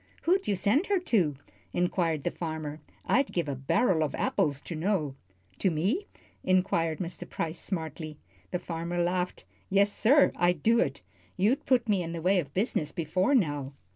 "Who'd 0.23 0.47
you 0.47 0.55
send 0.55 0.87
her 0.87 0.97
to?" 0.97 1.35
inquired 1.73 2.23
the 2.23 2.31
farmer. 2.31 2.81
"I'd 3.05 3.31
give 3.31 3.47
a 3.47 3.53
barrel 3.53 4.01
of 4.03 4.15
apples 4.15 4.59
to 4.61 4.73
know." 4.75 5.13
"To 5.59 5.69
me?" 5.69 6.07
inquired 6.43 6.97
Mr. 6.97 7.29
Price, 7.29 7.59
smartly. 7.59 8.17
The 8.49 8.57
farmer 8.57 8.97
laughed. 9.03 9.45
"Yes, 9.69 9.93
sir 9.93 10.31
I'd 10.37 10.63
do 10.63 10.79
it. 10.79 11.01
You've 11.37 11.67
put 11.67 11.87
me 11.87 12.01
in 12.01 12.13
the 12.13 12.21
way 12.23 12.39
of 12.39 12.51
business 12.55 12.91
before 12.91 13.35
now." 13.35 13.73